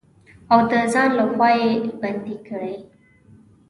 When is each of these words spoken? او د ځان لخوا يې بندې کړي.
او 0.51 0.59
د 0.69 0.71
ځان 0.93 1.09
لخوا 1.19 1.49
يې 1.61 1.71
بندې 2.01 2.35
کړي. 2.47 2.75